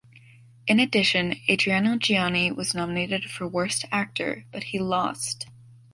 [0.65, 5.45] In addition, Adriano Giannini was nominated for “worst actor” but he lost.